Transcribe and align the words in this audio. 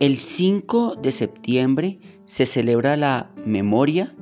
El 0.00 0.16
5 0.16 0.96
de 0.96 1.12
septiembre 1.12 2.00
se 2.26 2.46
celebra 2.46 2.96
la 2.96 3.30
memoria 3.46 4.12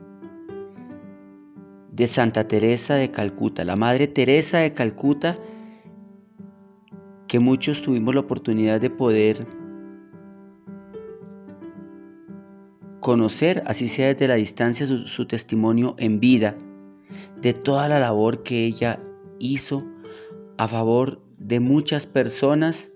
de 1.91 2.07
Santa 2.07 2.47
Teresa 2.47 2.95
de 2.95 3.11
Calcuta, 3.11 3.65
la 3.65 3.75
Madre 3.75 4.07
Teresa 4.07 4.59
de 4.59 4.75
Calcuta, 4.75 5.39
que 7.27 7.39
muchos 7.39 7.81
tuvimos 7.81 8.15
la 8.15 8.21
oportunidad 8.21 8.83
de 8.83 8.91
poder 8.91 9.47
conocer, 13.01 13.63
así 13.67 13.89
sea 13.89 14.09
desde 14.09 14.29
la 14.29 14.35
distancia, 14.35 14.87
su, 14.87 15.27
testimonio 15.27 15.95
en 15.99 16.21
vida, 16.21 16.55
de 17.41 17.55
toda 17.55 17.89
la 17.89 17.99
labor 17.99 18.43
que 18.43 18.67
ella 18.67 19.01
hizo 19.39 19.85
a 20.59 20.69
favor 20.69 21.23
de 21.39 21.61
muchas 21.61 22.07
personas 22.07 22.92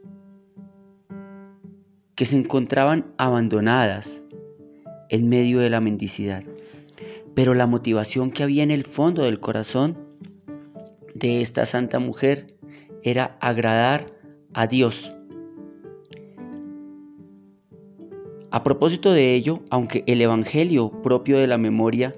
que 2.17 2.25
se 2.25 2.37
encontraban 2.37 3.13
abandonadas 3.19 4.23
en 5.11 5.29
medio 5.29 5.61
de 5.61 5.71
la 5.71 5.81
mendicidad. 5.81 6.43
Pero 7.35 7.55
la 7.55 7.67
motivación 7.67 8.31
que 8.31 8.43
había 8.43 8.63
en 8.63 8.71
el 8.71 8.85
fondo 8.85 9.23
del 9.23 9.39
corazón 9.39 9.99
de 11.15 11.43
esta 11.43 11.67
santa 11.67 11.99
mujer 11.99 12.47
era 13.03 13.37
agradar 13.41 14.07
a 14.55 14.67
Dios. 14.67 15.13
A 18.51 18.65
propósito 18.65 19.13
de 19.13 19.35
ello, 19.35 19.63
aunque 19.71 20.03
el 20.07 20.23
Evangelio 20.23 21.03
propio 21.03 21.39
de 21.39 21.47
la 21.47 21.59
memoria 21.59 22.15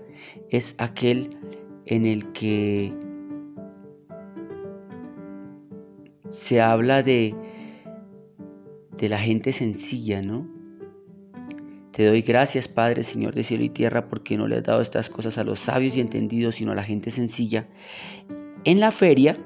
es 0.51 0.77
aquel 0.79 1.31
en 1.87 2.07
el 2.07 2.31
que 2.33 2.93
se 6.31 6.61
habla 6.61 7.03
de, 7.03 7.35
de 8.99 9.09
la 9.09 9.19
gente 9.19 9.53
sencilla, 9.53 10.23
¿no? 10.23 10.47
Te 11.93 12.07
doy 12.07 12.23
gracias, 12.23 12.69
Padre, 12.69 13.03
Señor 13.03 13.35
de 13.35 13.43
cielo 13.43 13.65
y 13.65 13.71
tierra, 13.71 14.09
porque 14.09 14.37
no 14.37 14.47
le 14.47 14.57
has 14.57 14.65
dado 14.65 14.81
estas 14.81 15.11
cosas 15.11 15.39
a 15.39 15.45
los 15.45 15.59
sabios 15.61 15.97
y 15.97 16.01
entendidos, 16.01 16.57
sino 16.57 16.73
a 16.73 16.75
la 16.75 16.83
gente 16.83 17.11
sencilla. 17.11 17.69
En 18.65 18.79
la 18.79 18.93
feria, 18.93 19.37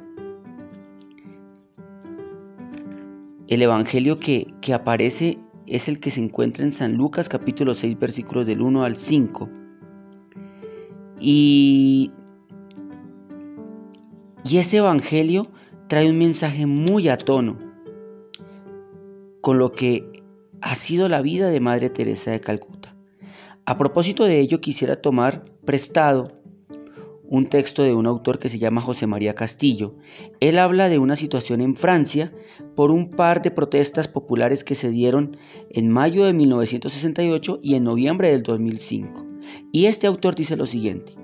el 3.49 3.63
Evangelio 3.63 4.19
que, 4.19 4.49
que 4.61 4.75
aparece 4.75 5.39
es 5.67 5.89
el 5.89 6.01
que 6.01 6.11
se 6.11 6.21
encuentra 6.21 6.65
en 6.65 6.73
San 6.73 6.95
Lucas 6.95 7.29
capítulo 7.29 7.73
6 7.75 7.99
versículos 7.99 8.47
del 8.47 8.61
1 8.61 8.85
al 8.85 8.97
5. 8.97 9.49
Y, 11.21 12.11
y 14.45 14.59
ese 14.59 14.79
Evangelio 14.79 15.47
trae 15.89 16.11
un 16.11 16.19
mensaje 16.19 16.67
muy 16.67 17.09
a 17.09 17.17
tono 17.17 17.72
con 19.43 19.59
lo 19.59 19.73
que 19.73 20.23
ha 20.63 20.75
sido 20.75 21.09
la 21.09 21.21
vida 21.21 21.51
de 21.51 21.61
Madre 21.61 21.91
Teresa 21.91 22.31
de 22.31 22.41
Calcuta. 22.41 22.97
A 23.67 23.77
propósito 23.77 24.25
de 24.25 24.41
ello, 24.41 24.61
quisiera 24.61 24.97
tomar 24.97 25.43
prestado 25.65 26.29
un 27.25 27.49
texto 27.49 27.83
de 27.83 27.93
un 27.93 28.07
autor 28.07 28.39
que 28.39 28.49
se 28.49 28.59
llama 28.59 28.81
José 28.81 29.07
María 29.07 29.35
Castillo. 29.35 29.97
Él 30.41 30.59
habla 30.59 30.89
de 30.89 30.99
una 30.99 31.17
situación 31.17 31.61
en 31.61 31.75
Francia 31.75 32.33
por 32.77 32.91
un 32.91 33.11
par 33.11 33.43
de 33.43 33.51
protestas 33.51 34.07
populares 34.07 34.65
que 34.65 34.75
se 34.75 34.91
dieron 34.91 35.37
en 35.71 35.89
mayo 35.89 36.25
de 36.25 36.35
1968 36.35 37.61
y 37.63 37.75
en 37.75 37.85
noviembre 37.85 38.31
del 38.31 38.43
2005. 38.43 39.27
Y 39.73 39.87
este 39.87 40.07
autor 40.07 40.35
dice 40.35 40.57
lo 40.57 40.67
siguiente. 40.67 41.22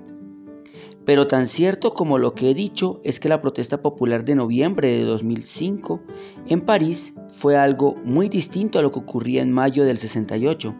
Pero 1.05 1.27
tan 1.27 1.47
cierto 1.47 1.93
como 1.93 2.17
lo 2.17 2.35
que 2.35 2.51
he 2.51 2.53
dicho 2.53 3.01
es 3.03 3.19
que 3.19 3.29
la 3.29 3.41
protesta 3.41 3.81
popular 3.81 4.23
de 4.23 4.35
noviembre 4.35 4.89
de 4.89 5.03
2005 5.03 6.01
en 6.47 6.61
París 6.61 7.13
fue 7.29 7.57
algo 7.57 7.95
muy 8.03 8.29
distinto 8.29 8.79
a 8.79 8.81
lo 8.81 8.91
que 8.91 8.99
ocurría 8.99 9.41
en 9.41 9.51
mayo 9.51 9.85
del 9.85 9.97
68. 9.97 10.75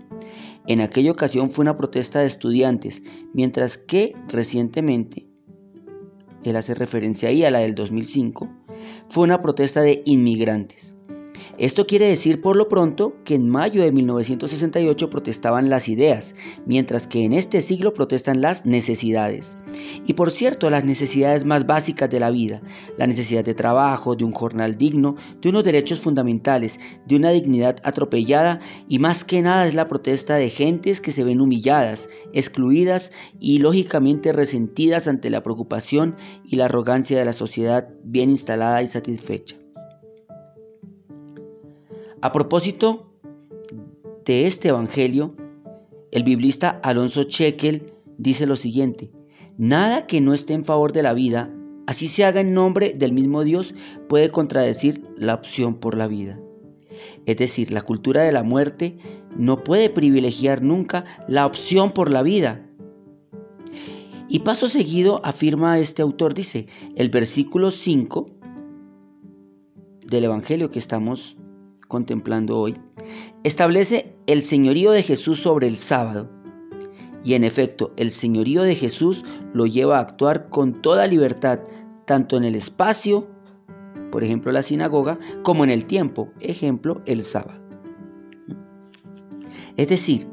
En 0.68 0.82
aquella 0.82 1.12
ocasión 1.12 1.50
fue 1.50 1.64
una 1.64 1.78
protesta 1.78 2.20
de 2.20 2.28
estudiantes, 2.28 3.02
mientras 3.34 3.78
que 3.78 4.14
recientemente, 4.28 5.26
él 6.44 6.56
hace 6.56 6.76
referencia 6.76 7.30
ahí 7.30 7.44
a 7.44 7.52
la 7.52 7.60
del 7.60 7.76
2005, 7.76 8.50
fue 9.08 9.24
una 9.24 9.42
protesta 9.42 9.82
de 9.82 10.04
inmigrantes. 10.06 10.96
Esto 11.58 11.86
quiere 11.88 12.08
decir 12.08 12.42
por 12.42 12.56
lo 12.56 12.68
pronto 12.68 13.16
que 13.26 13.36
en 13.36 13.50
mayo 13.50 13.84
de 13.84 13.92
1968 13.92 15.10
protestaban 15.10 15.70
las 15.70 15.90
ideas, 15.90 16.36
mientras 16.66 17.08
que 17.08 17.24
en 17.26 17.34
este 17.34 17.62
siglo 17.62 17.94
protestan 17.94 18.42
las 18.42 18.66
necesidades. 18.66 19.58
Y 20.06 20.14
por 20.14 20.32
cierto, 20.32 20.70
las 20.70 20.86
necesidades 20.86 21.46
más 21.46 21.66
básicas 21.66 22.10
de 22.10 22.20
la 22.20 22.30
vida, 22.30 22.62
la 22.98 23.08
necesidad 23.08 23.44
de 23.44 23.54
trabajo, 23.54 24.16
de 24.16 24.24
un 24.24 24.32
jornal 24.32 24.78
digno, 24.78 25.16
de 25.42 25.50
unos 25.50 25.64
derechos 25.64 26.00
fundamentales, 26.00 26.80
de 27.06 27.16
una 27.16 27.32
dignidad 27.32 27.78
atropellada 27.84 28.60
y 28.88 29.00
más 29.00 29.24
que 29.24 29.42
nada 29.42 29.68
es 29.68 29.74
la 29.74 29.88
protesta 29.88 30.36
de 30.36 30.50
gentes 30.50 31.02
que 31.02 31.12
se 31.12 31.24
ven 31.24 31.42
humilladas, 31.42 32.10
excluidas 32.34 33.12
y 33.40 33.60
lógicamente 33.60 34.32
resentidas 34.32 35.08
ante 35.08 35.30
la 35.30 35.44
preocupación 35.44 36.16
y 36.44 36.56
la 36.56 36.66
arrogancia 36.66 37.20
de 37.20 37.26
la 37.26 37.34
sociedad 37.34 37.90
bien 38.04 38.30
instalada 38.30 38.82
y 38.82 38.88
satisfecha. 38.88 39.59
A 42.22 42.34
propósito 42.34 43.14
de 44.26 44.46
este 44.46 44.68
Evangelio, 44.68 45.38
el 46.12 46.24
biblista 46.24 46.82
Alonso 46.84 47.24
Chekel 47.24 47.94
dice 48.18 48.46
lo 48.46 48.58
siguiente, 48.58 49.10
nada 49.58 50.06
que 50.06 50.20
no 50.20 50.34
esté 50.34 50.52
en 50.52 50.66
favor 50.66 50.92
de 50.92 51.02
la 51.02 51.14
vida, 51.14 51.50
así 51.88 52.10
se 52.10 52.26
haga 52.26 52.42
en 52.42 52.54
nombre 52.54 52.94
del 52.94 53.14
mismo 53.14 53.46
Dios, 53.46 53.74
puede 54.10 54.32
contradecir 54.32 55.02
la 55.16 55.36
opción 55.36 55.76
por 55.76 55.98
la 55.98 56.08
vida. 56.08 56.38
Es 57.26 57.38
decir, 57.38 57.72
la 57.72 57.84
cultura 57.84 58.24
de 58.24 58.34
la 58.34 58.44
muerte 58.44 58.98
no 59.38 59.64
puede 59.64 59.90
privilegiar 59.90 60.62
nunca 60.62 61.06
la 61.30 61.46
opción 61.46 61.94
por 61.94 62.12
la 62.12 62.22
vida. 62.22 62.68
Y 64.28 64.40
paso 64.40 64.68
seguido 64.68 65.22
afirma 65.24 65.80
este 65.80 66.02
autor, 66.02 66.34
dice, 66.34 66.68
el 66.98 67.10
versículo 67.10 67.72
5 67.72 68.26
del 70.06 70.26
Evangelio 70.26 70.70
que 70.70 70.80
estamos 70.80 71.38
contemplando 71.90 72.58
hoy, 72.58 72.78
establece 73.44 74.16
el 74.28 74.44
señorío 74.44 74.92
de 74.92 75.04
Jesús 75.04 75.40
sobre 75.40 75.68
el 75.68 75.76
sábado. 75.76 76.30
Y 77.26 77.34
en 77.34 77.44
efecto, 77.44 77.92
el 77.98 78.12
señorío 78.12 78.62
de 78.62 78.76
Jesús 78.76 79.26
lo 79.54 79.66
lleva 79.66 79.98
a 79.98 80.02
actuar 80.02 80.50
con 80.50 80.82
toda 80.82 81.08
libertad, 81.08 81.60
tanto 82.06 82.38
en 82.38 82.46
el 82.46 82.56
espacio, 82.56 83.28
por 84.12 84.24
ejemplo 84.24 84.54
la 84.54 84.62
sinagoga, 84.62 85.20
como 85.44 85.66
en 85.66 85.72
el 85.72 85.86
tiempo, 85.86 86.32
ejemplo 86.40 87.02
el 87.06 87.26
sábado. 87.26 87.60
Es 89.76 89.90
decir, 89.90 90.28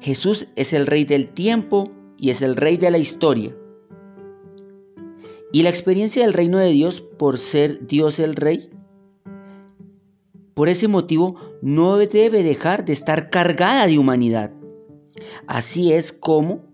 Jesús 0.00 0.48
es 0.56 0.72
el 0.72 0.86
rey 0.86 1.04
del 1.04 1.28
tiempo 1.28 1.90
y 2.16 2.30
es 2.30 2.42
el 2.42 2.56
rey 2.56 2.76
de 2.76 2.90
la 2.90 2.98
historia. 2.98 3.54
Y 5.52 5.62
la 5.62 5.70
experiencia 5.70 6.22
del 6.22 6.32
reino 6.34 6.58
de 6.58 6.70
Dios 6.70 7.00
por 7.00 7.38
ser 7.38 7.86
Dios 7.86 8.18
el 8.18 8.36
rey 8.36 8.70
por 10.56 10.70
ese 10.70 10.88
motivo, 10.88 11.38
no 11.60 11.98
debe 11.98 12.42
dejar 12.42 12.86
de 12.86 12.94
estar 12.94 13.28
cargada 13.28 13.86
de 13.86 13.98
humanidad. 13.98 14.52
Así 15.46 15.92
es 15.92 16.14
como 16.14 16.64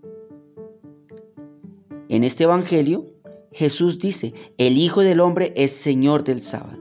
en 2.07 2.23
este 2.23 2.45
Evangelio 2.45 3.05
Jesús 3.51 3.99
dice, 3.99 4.33
el 4.57 4.77
Hijo 4.77 5.01
del 5.01 5.19
Hombre 5.19 5.51
es 5.57 5.71
Señor 5.71 6.23
del 6.23 6.41
sábado. 6.41 6.79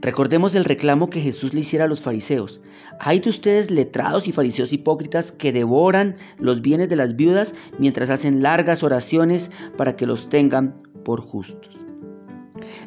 Recordemos 0.00 0.56
el 0.56 0.64
reclamo 0.64 1.10
que 1.10 1.20
Jesús 1.20 1.54
le 1.54 1.60
hiciera 1.60 1.84
a 1.84 1.88
los 1.88 2.00
fariseos. 2.00 2.60
Hay 2.98 3.20
de 3.20 3.30
ustedes 3.30 3.70
letrados 3.70 4.26
y 4.26 4.32
fariseos 4.32 4.72
hipócritas 4.72 5.30
que 5.30 5.52
devoran 5.52 6.16
los 6.40 6.60
bienes 6.60 6.88
de 6.88 6.96
las 6.96 7.14
viudas 7.14 7.54
mientras 7.78 8.10
hacen 8.10 8.42
largas 8.42 8.82
oraciones 8.82 9.52
para 9.76 9.94
que 9.94 10.06
los 10.06 10.28
tengan 10.28 10.74
por 11.04 11.20
justos. 11.20 11.85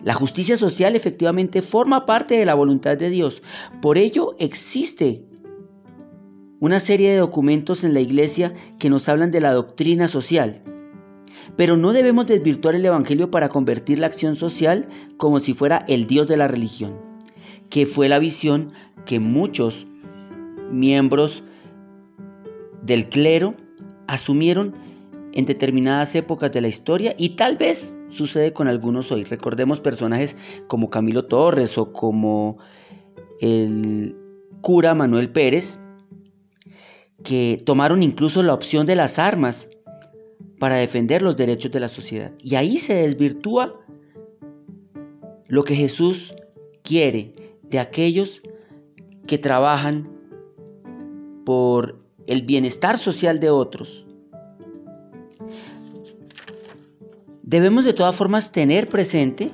La 0.04 0.14
justicia 0.14 0.58
social 0.58 0.96
efectivamente 0.96 1.62
forma 1.62 2.06
parte 2.06 2.38
de 2.38 2.46
la 2.46 2.54
voluntad 2.54 2.98
de 2.98 3.10
Dios. 3.10 3.42
Por 3.82 3.98
ello 3.98 4.36
existe 4.40 5.24
una 6.60 6.80
serie 6.80 7.12
de 7.12 7.18
documentos 7.18 7.84
en 7.84 7.94
la 7.94 8.02
iglesia 8.02 8.54
que 8.80 8.90
nos 8.90 9.08
hablan 9.08 9.32
de 9.32 9.42
la 9.42 9.54
doctrina 9.54 10.08
social. 10.08 10.62
Pero 11.56 11.78
no 11.78 11.94
debemos 11.94 12.28
desvirtuar 12.28 12.76
el 12.76 12.86
Evangelio 12.86 13.32
para 13.32 13.50
convertir 13.50 14.00
la 14.00 14.08
acción 14.08 14.36
social 14.36 14.88
como 15.18 15.40
si 15.40 15.54
fuera 15.54 15.86
el 15.88 16.08
Dios 16.08 16.28
de 16.28 16.38
la 16.38 16.48
religión, 16.48 17.00
que 17.70 17.86
fue 17.86 18.10
la 18.10 18.20
visión 18.20 18.74
que 19.06 19.20
muchos 19.20 19.88
miembros 20.72 21.44
del 22.84 23.08
clero 23.10 23.54
asumieron 24.08 24.76
en 25.34 25.46
determinadas 25.46 26.16
épocas 26.16 26.52
de 26.52 26.62
la 26.62 26.68
historia 26.68 27.16
y 27.18 27.30
tal 27.30 27.58
vez 27.58 27.96
sucede 28.10 28.54
con 28.54 28.68
algunos 28.68 29.12
hoy. 29.12 29.24
Recordemos 29.24 29.80
personajes 29.80 30.36
como 30.68 30.90
Camilo 30.90 31.26
Torres 31.26 31.78
o 31.78 31.94
como 31.94 32.58
el 33.40 34.16
cura 34.62 34.94
Manuel 34.94 35.32
Pérez, 35.32 35.80
que 37.24 37.62
tomaron 37.66 38.04
incluso 38.04 38.44
la 38.44 38.54
opción 38.54 38.86
de 38.86 38.96
las 38.96 39.20
armas 39.20 39.70
para 40.60 40.76
defender 40.76 41.22
los 41.22 41.38
derechos 41.38 41.72
de 41.72 41.80
la 41.80 41.88
sociedad. 41.88 42.34
Y 42.40 42.56
ahí 42.56 42.80
se 42.80 42.94
desvirtúa 42.94 43.80
lo 45.48 45.64
que 45.64 45.76
Jesús 45.76 46.36
quiere 46.84 47.34
de 47.64 47.80
aquellos 47.80 48.42
que 49.26 49.38
trabajan 49.38 50.10
por 51.46 52.00
el 52.28 52.44
bienestar 52.44 52.98
social 52.98 53.40
de 53.40 53.50
otros. 53.50 54.06
Debemos 57.50 57.84
de 57.84 57.94
todas 57.94 58.16
formas 58.16 58.52
tener 58.52 58.88
presente 58.88 59.50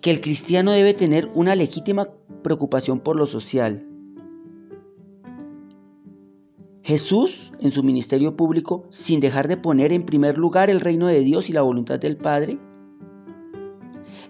que 0.00 0.10
el 0.10 0.20
cristiano 0.20 0.72
debe 0.72 0.94
tener 0.94 1.30
una 1.32 1.54
legítima 1.54 2.08
preocupación 2.42 2.98
por 2.98 3.14
lo 3.14 3.26
social. 3.26 3.86
Jesús, 6.82 7.52
en 7.60 7.70
su 7.70 7.84
ministerio 7.84 8.36
público, 8.36 8.84
sin 8.90 9.20
dejar 9.20 9.46
de 9.46 9.56
poner 9.56 9.92
en 9.92 10.04
primer 10.04 10.38
lugar 10.38 10.70
el 10.70 10.80
reino 10.80 11.06
de 11.06 11.20
Dios 11.20 11.48
y 11.48 11.52
la 11.52 11.62
voluntad 11.62 12.00
del 12.00 12.16
Padre, 12.16 12.58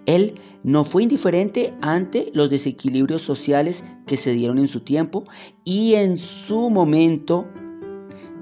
él 0.05 0.35
no 0.61 0.83
fue 0.83 1.01
indiferente 1.01 1.73
ante 1.81 2.29
los 2.35 2.51
desequilibrios 2.51 3.23
sociales 3.23 3.83
que 4.05 4.15
se 4.15 4.33
dieron 4.33 4.59
en 4.59 4.67
su 4.67 4.81
tiempo 4.81 5.23
y 5.63 5.95
en 5.95 6.17
su 6.17 6.69
momento 6.69 7.47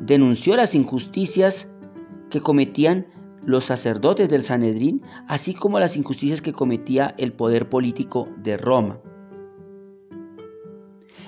denunció 0.02 0.58
las 0.58 0.76
injusticias 0.76 1.70
que 2.34 2.42
cometían 2.42 3.06
los 3.46 3.66
sacerdotes 3.66 4.28
del 4.28 4.42
Sanedrín, 4.42 5.04
así 5.28 5.54
como 5.54 5.80
las 5.80 5.96
injusticias 5.98 6.42
que 6.42 6.52
cometía 6.52 7.14
el 7.20 7.32
poder 7.32 7.70
político 7.70 8.28
de 8.38 8.58
Roma. 8.58 9.00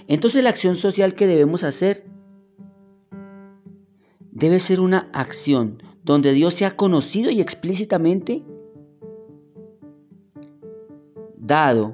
Entonces 0.07 0.43
la 0.43 0.49
acción 0.49 0.75
social 0.75 1.13
que 1.13 1.27
debemos 1.27 1.63
hacer 1.63 2.07
debe 4.31 4.59
ser 4.59 4.81
una 4.81 5.11
acción 5.13 5.83
donde 6.03 6.33
Dios 6.33 6.55
sea 6.55 6.75
conocido 6.75 7.29
y 7.29 7.39
explícitamente 7.39 8.43
dado, 11.37 11.91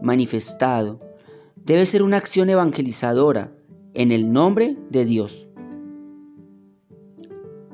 manifestado. 0.00 1.00
Debe 1.56 1.86
ser 1.86 2.04
una 2.04 2.18
acción 2.18 2.50
evangelizadora 2.50 3.52
en 3.94 4.12
el 4.12 4.32
nombre 4.32 4.76
de 4.90 5.04
Dios 5.04 5.48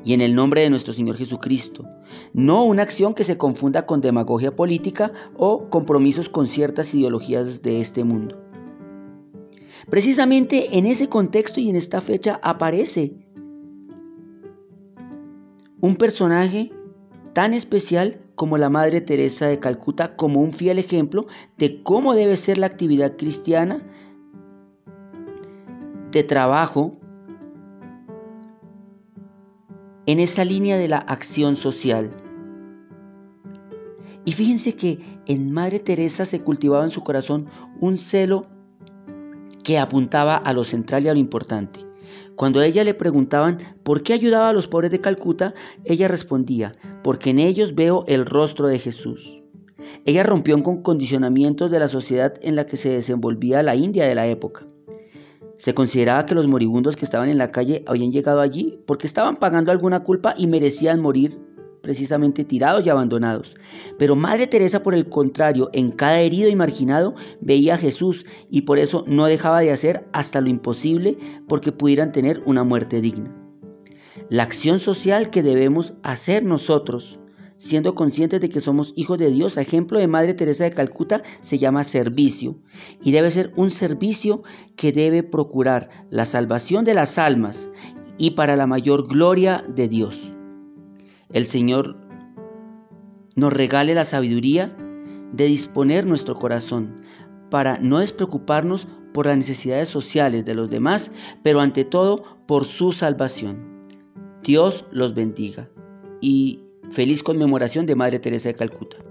y 0.04 0.12
en 0.12 0.20
el 0.20 0.34
nombre 0.34 0.62
de 0.62 0.70
nuestro 0.70 0.92
Señor 0.92 1.16
Jesucristo. 1.16 1.84
No 2.32 2.64
una 2.64 2.82
acción 2.82 3.14
que 3.14 3.24
se 3.24 3.38
confunda 3.38 3.86
con 3.86 4.00
demagogia 4.00 4.54
política 4.54 5.12
o 5.36 5.68
compromisos 5.68 6.28
con 6.28 6.46
ciertas 6.46 6.94
ideologías 6.94 7.62
de 7.62 7.80
este 7.80 8.04
mundo. 8.04 8.40
Precisamente 9.90 10.78
en 10.78 10.86
ese 10.86 11.08
contexto 11.08 11.60
y 11.60 11.70
en 11.70 11.76
esta 11.76 12.00
fecha 12.00 12.40
aparece 12.42 13.14
un 15.80 15.96
personaje 15.96 16.72
tan 17.32 17.54
especial 17.54 18.20
como 18.34 18.58
la 18.58 18.68
Madre 18.68 19.00
Teresa 19.00 19.46
de 19.46 19.58
Calcuta 19.58 20.16
como 20.16 20.40
un 20.40 20.52
fiel 20.52 20.78
ejemplo 20.78 21.26
de 21.56 21.82
cómo 21.82 22.14
debe 22.14 22.36
ser 22.36 22.58
la 22.58 22.66
actividad 22.66 23.16
cristiana 23.16 23.82
de 26.10 26.22
trabajo 26.22 26.97
en 30.08 30.20
esa 30.20 30.42
línea 30.42 30.78
de 30.78 30.88
la 30.88 30.96
acción 30.96 31.54
social. 31.54 32.10
Y 34.24 34.32
fíjense 34.32 34.74
que 34.74 34.98
en 35.26 35.52
Madre 35.52 35.80
Teresa 35.80 36.24
se 36.24 36.40
cultivaba 36.40 36.82
en 36.82 36.88
su 36.88 37.02
corazón 37.02 37.44
un 37.78 37.98
celo 37.98 38.46
que 39.62 39.78
apuntaba 39.78 40.38
a 40.38 40.54
lo 40.54 40.64
central 40.64 41.04
y 41.04 41.08
a 41.08 41.12
lo 41.12 41.18
importante. 41.18 41.80
Cuando 42.36 42.60
a 42.60 42.66
ella 42.66 42.84
le 42.84 42.94
preguntaban 42.94 43.58
por 43.82 44.02
qué 44.02 44.14
ayudaba 44.14 44.48
a 44.48 44.54
los 44.54 44.66
pobres 44.66 44.90
de 44.90 45.02
Calcuta, 45.02 45.52
ella 45.84 46.08
respondía, 46.08 46.74
porque 47.04 47.28
en 47.28 47.38
ellos 47.38 47.74
veo 47.74 48.04
el 48.08 48.24
rostro 48.24 48.66
de 48.66 48.78
Jesús. 48.78 49.42
Ella 50.06 50.22
rompió 50.22 50.62
con 50.62 50.80
condicionamientos 50.80 51.70
de 51.70 51.80
la 51.80 51.88
sociedad 51.88 52.32
en 52.40 52.56
la 52.56 52.64
que 52.64 52.78
se 52.78 52.88
desenvolvía 52.88 53.62
la 53.62 53.74
India 53.74 54.08
de 54.08 54.14
la 54.14 54.26
época. 54.26 54.64
Se 55.58 55.74
consideraba 55.74 56.24
que 56.24 56.36
los 56.36 56.46
moribundos 56.46 56.94
que 56.94 57.04
estaban 57.04 57.28
en 57.28 57.36
la 57.36 57.50
calle 57.50 57.82
habían 57.86 58.12
llegado 58.12 58.40
allí 58.40 58.80
porque 58.86 59.08
estaban 59.08 59.36
pagando 59.36 59.72
alguna 59.72 60.04
culpa 60.04 60.34
y 60.38 60.46
merecían 60.46 61.00
morir 61.00 61.36
precisamente 61.82 62.44
tirados 62.44 62.86
y 62.86 62.90
abandonados. 62.90 63.56
Pero 63.98 64.14
Madre 64.14 64.46
Teresa, 64.46 64.82
por 64.84 64.94
el 64.94 65.08
contrario, 65.08 65.68
en 65.72 65.90
cada 65.90 66.20
herido 66.20 66.48
y 66.48 66.54
marginado 66.54 67.14
veía 67.40 67.74
a 67.74 67.78
Jesús 67.78 68.24
y 68.48 68.62
por 68.62 68.78
eso 68.78 69.04
no 69.08 69.26
dejaba 69.26 69.60
de 69.60 69.72
hacer 69.72 70.06
hasta 70.12 70.40
lo 70.40 70.48
imposible 70.48 71.18
porque 71.48 71.72
pudieran 71.72 72.12
tener 72.12 72.40
una 72.46 72.62
muerte 72.62 73.00
digna. 73.00 73.34
La 74.30 74.44
acción 74.44 74.78
social 74.78 75.30
que 75.30 75.42
debemos 75.42 75.94
hacer 76.02 76.44
nosotros, 76.44 77.18
siendo 77.58 77.94
conscientes 77.94 78.40
de 78.40 78.48
que 78.48 78.62
somos 78.62 78.94
hijos 78.96 79.18
de 79.18 79.30
Dios, 79.30 79.58
ejemplo 79.58 79.98
de 79.98 80.08
Madre 80.08 80.32
Teresa 80.32 80.64
de 80.64 80.72
Calcuta, 80.72 81.22
se 81.42 81.58
llama 81.58 81.84
servicio. 81.84 82.56
Y 83.02 83.12
debe 83.12 83.30
ser 83.30 83.52
un 83.56 83.70
servicio 83.70 84.42
que 84.76 84.92
debe 84.92 85.22
procurar 85.22 85.90
la 86.10 86.24
salvación 86.24 86.86
de 86.86 86.94
las 86.94 87.18
almas 87.18 87.68
y 88.16 88.30
para 88.30 88.56
la 88.56 88.66
mayor 88.66 89.06
gloria 89.06 89.62
de 89.68 89.88
Dios 89.88 90.32
el 91.32 91.46
Señor 91.46 91.96
nos 93.36 93.52
regale 93.52 93.94
la 93.94 94.04
sabiduría 94.04 94.76
de 95.32 95.44
disponer 95.44 96.06
nuestro 96.06 96.38
corazón 96.38 97.02
para 97.50 97.78
no 97.78 97.98
despreocuparnos 97.98 98.88
por 99.12 99.26
las 99.26 99.36
necesidades 99.36 99.88
sociales 99.88 100.44
de 100.44 100.54
los 100.54 100.70
demás, 100.70 101.10
pero 101.42 101.60
ante 101.60 101.84
todo 101.84 102.24
por 102.46 102.64
su 102.64 102.92
salvación. 102.92 103.82
Dios 104.42 104.86
los 104.90 105.14
bendiga 105.14 105.68
y 106.20 106.60
feliz 106.90 107.22
conmemoración 107.22 107.86
de 107.86 107.94
Madre 107.94 108.18
Teresa 108.18 108.48
de 108.48 108.54
Calcuta. 108.54 109.07